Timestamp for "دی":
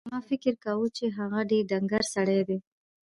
2.47-2.57